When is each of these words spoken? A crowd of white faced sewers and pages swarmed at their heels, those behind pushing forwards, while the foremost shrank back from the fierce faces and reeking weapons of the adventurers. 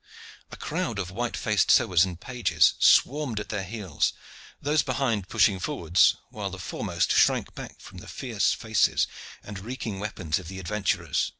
A 0.49 0.57
crowd 0.57 0.97
of 0.97 1.11
white 1.11 1.37
faced 1.37 1.69
sewers 1.69 2.03
and 2.05 2.19
pages 2.19 2.73
swarmed 2.79 3.39
at 3.39 3.49
their 3.49 3.61
heels, 3.63 4.13
those 4.59 4.81
behind 4.81 5.29
pushing 5.29 5.59
forwards, 5.59 6.15
while 6.31 6.49
the 6.49 6.57
foremost 6.57 7.11
shrank 7.11 7.53
back 7.53 7.79
from 7.79 7.99
the 7.99 8.07
fierce 8.07 8.51
faces 8.55 9.05
and 9.43 9.59
reeking 9.59 9.99
weapons 9.99 10.39
of 10.39 10.47
the 10.47 10.57
adventurers. 10.57 11.29